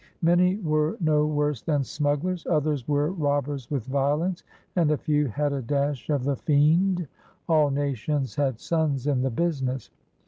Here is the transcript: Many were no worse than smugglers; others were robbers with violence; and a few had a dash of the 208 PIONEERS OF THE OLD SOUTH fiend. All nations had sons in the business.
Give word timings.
Many 0.23 0.57
were 0.57 0.97
no 0.99 1.27
worse 1.27 1.61
than 1.61 1.83
smugglers; 1.83 2.47
others 2.47 2.87
were 2.87 3.11
robbers 3.11 3.69
with 3.69 3.85
violence; 3.85 4.43
and 4.75 4.89
a 4.89 4.97
few 4.97 5.27
had 5.27 5.53
a 5.53 5.61
dash 5.61 6.09
of 6.09 6.23
the 6.23 6.35
208 6.35 6.45
PIONEERS 6.47 6.79
OF 6.79 6.95
THE 6.95 7.03
OLD 7.03 7.05
SOUTH 7.05 7.05
fiend. 7.05 7.07
All 7.47 7.69
nations 7.69 8.35
had 8.35 8.59
sons 8.59 9.05
in 9.05 9.21
the 9.21 9.29
business. 9.29 9.91